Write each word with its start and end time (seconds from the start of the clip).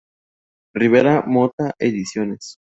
Rivera 0.73 1.21
Mota 1.27 1.73
Ediciones. 1.77 2.57